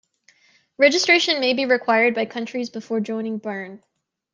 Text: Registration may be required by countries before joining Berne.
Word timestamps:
Registration 0.79 1.39
may 1.39 1.53
be 1.53 1.65
required 1.67 2.15
by 2.15 2.25
countries 2.25 2.71
before 2.71 3.01
joining 3.01 3.37
Berne. 3.37 3.83